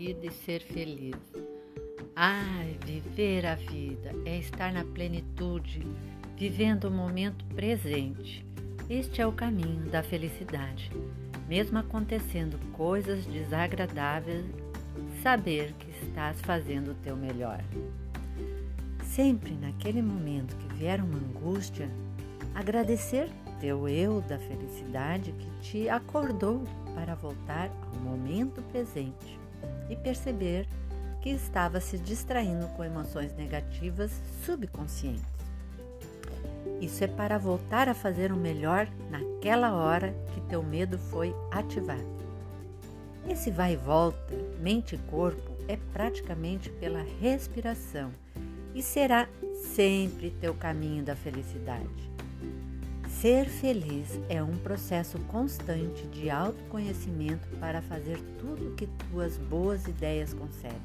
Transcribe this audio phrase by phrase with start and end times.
[0.00, 1.14] vida e ser feliz.
[2.16, 5.86] Ai, viver a vida é estar na plenitude,
[6.38, 8.42] vivendo o momento presente.
[8.88, 10.90] Este é o caminho da felicidade.
[11.46, 14.46] Mesmo acontecendo coisas desagradáveis,
[15.22, 17.62] saber que estás fazendo o teu melhor.
[19.04, 21.90] Sempre naquele momento que vier uma angústia,
[22.54, 23.28] agradecer
[23.60, 26.64] teu eu da felicidade que te acordou
[26.94, 29.39] para voltar ao momento presente
[29.90, 30.66] e perceber
[31.20, 34.10] que estava se distraindo com emoções negativas
[34.44, 35.40] subconscientes.
[36.80, 42.20] Isso é para voltar a fazer o melhor naquela hora que teu medo foi ativado.
[43.28, 48.10] Esse vai e volta, mente e corpo, é praticamente pela respiração
[48.74, 49.28] e será
[49.74, 52.10] sempre teu caminho da felicidade.
[53.20, 59.86] Ser feliz é um processo constante de autoconhecimento para fazer tudo o que tuas boas
[59.86, 60.80] ideias concebem.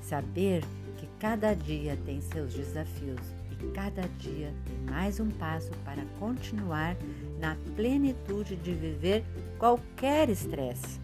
[0.00, 0.62] Saber
[0.98, 3.20] que cada dia tem seus desafios
[3.50, 6.96] e cada dia tem mais um passo para continuar
[7.40, 9.24] na plenitude de viver
[9.58, 11.00] qualquer estresse,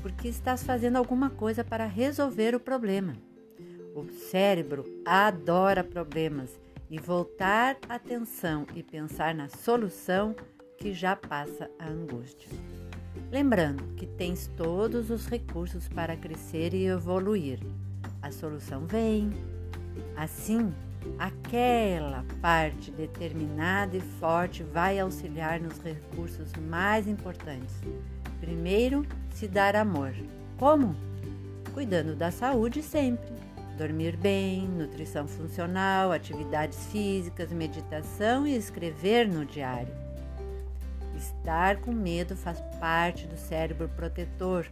[0.00, 3.12] porque estás fazendo alguma coisa para resolver o problema.
[3.94, 6.61] O cérebro adora problemas
[6.92, 10.36] e voltar a atenção e pensar na solução
[10.76, 12.50] que já passa a angústia.
[13.30, 17.60] Lembrando que tens todos os recursos para crescer e evoluir.
[18.20, 19.30] A solução vem.
[20.14, 20.70] Assim,
[21.18, 27.74] aquela parte determinada e forte vai auxiliar nos recursos mais importantes.
[28.38, 30.12] Primeiro, se dar amor.
[30.58, 30.94] Como?
[31.72, 33.32] Cuidando da saúde sempre
[33.76, 39.92] Dormir bem, nutrição funcional, atividades físicas, meditação e escrever no diário.
[41.16, 44.66] Estar com medo faz parte do cérebro protetor.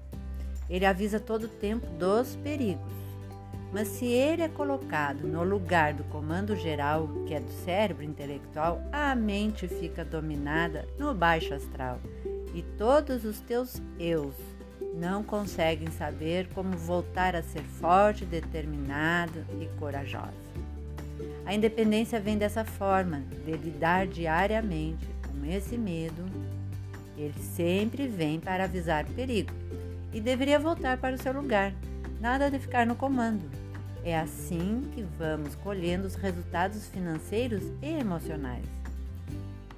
[0.69, 2.93] Ele avisa todo o tempo dos perigos.
[3.73, 8.83] Mas se ele é colocado no lugar do comando geral, que é do cérebro intelectual,
[8.93, 12.01] a mente fica dominada no baixo astral
[12.53, 14.35] e todos os teus eus
[14.95, 20.51] não conseguem saber como voltar a ser forte, determinado e corajosa.
[21.45, 26.25] A independência vem dessa forma, de lidar diariamente com esse medo.
[27.17, 29.53] Ele sempre vem para avisar o perigo
[30.13, 31.73] e deveria voltar para o seu lugar,
[32.21, 33.51] nada de ficar no comando.
[34.05, 38.80] É assim que vamos colhendo os resultados financeiros e emocionais.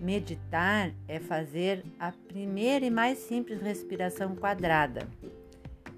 [0.03, 5.07] Meditar é fazer a primeira e mais simples respiração quadrada.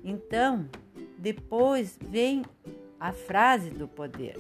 [0.05, 0.69] Então,
[1.17, 2.43] depois vem
[3.01, 4.37] a frase do poder.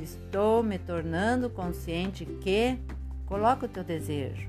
[0.00, 2.78] Estou me tornando consciente que
[3.26, 4.48] coloca o teu desejo,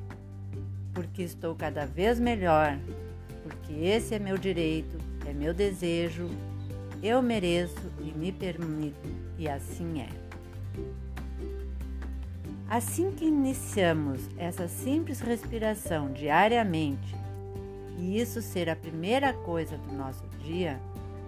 [0.94, 2.78] porque estou cada vez melhor,
[3.42, 6.30] porque esse é meu direito, é meu desejo,
[7.02, 10.10] eu mereço e me permito, e assim é.
[12.68, 17.16] Assim que iniciamos essa simples respiração diariamente,
[17.98, 20.80] e isso ser a primeira coisa do nosso dia,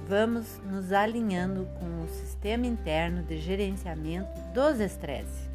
[0.07, 5.47] vamos nos alinhando com o sistema interno de gerenciamento dos estresses.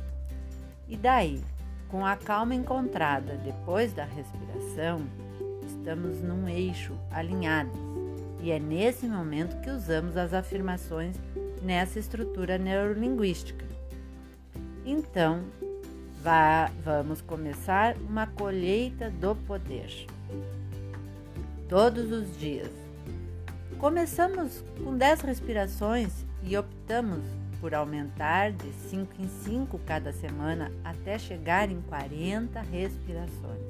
[0.89, 1.41] E daí,
[1.89, 5.03] com a calma encontrada depois da respiração,
[5.67, 7.79] estamos num eixo alinhados.
[8.41, 11.17] E é nesse momento que usamos as afirmações
[11.61, 13.65] nessa estrutura neurolinguística.
[14.85, 15.45] Então,
[16.23, 20.07] Vá, vamos começar uma colheita do poder.
[21.69, 22.71] Todos os dias.
[23.77, 27.25] Começamos com 10 respirações e optamos
[27.61, 33.67] por aumentar de 5 em 5 cada semana até chegar em 40 respirações.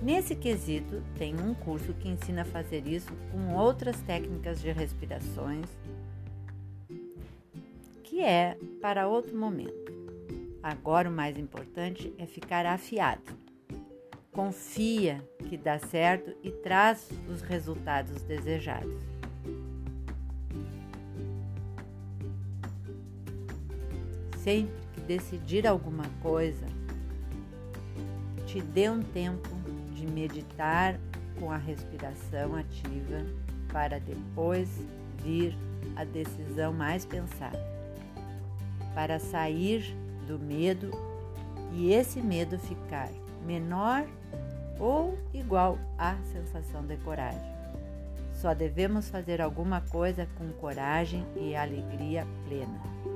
[0.00, 5.66] Nesse quesito, tem um curso que ensina a fazer isso com outras técnicas de respirações,
[8.04, 9.93] que é para outro momento.
[10.64, 13.36] Agora o mais importante é ficar afiado.
[14.32, 18.98] Confia que dá certo e traz os resultados desejados.
[24.38, 26.64] Sempre que decidir alguma coisa,
[28.46, 29.50] te dê um tempo
[29.92, 30.98] de meditar
[31.38, 33.22] com a respiração ativa
[33.70, 34.70] para depois
[35.22, 35.54] vir
[35.94, 37.62] a decisão mais pensada.
[38.94, 39.94] Para sair
[40.24, 40.90] do medo
[41.72, 43.10] e esse medo ficar
[43.46, 44.04] menor
[44.78, 47.54] ou igual à sensação de coragem.
[48.32, 53.13] Só devemos fazer alguma coisa com coragem e alegria plena.